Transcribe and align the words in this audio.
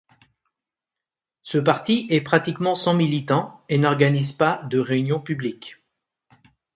Ce 1.43 1.59
parti 1.59 2.07
est 2.09 2.21
pratiquement 2.21 2.73
sans 2.73 2.95
militant 2.95 3.63
et 3.69 3.77
n'organise 3.77 4.31
pas 4.33 4.63
de 4.67 4.79
réunions 4.79 5.21
publiques. 5.21 5.79